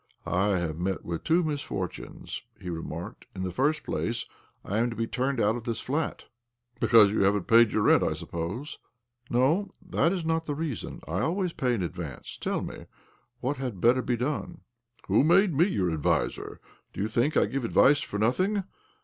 [0.25, 4.25] "I have met with two misfortunes," he remarked," In the first place,
[4.65, 6.23] I am to be turned out of this flat.""
[6.81, 8.79] Because you haven't paid your rent, I suppose?""
[9.29, 11.01] No, that is not the reason.
[11.07, 12.35] I always j)ay in advance.
[12.37, 12.87] Tell me
[13.41, 14.61] what had better be done."
[15.07, 16.59] "Who made me your adviser?
[16.93, 18.63] Do you think I give advice for nothing?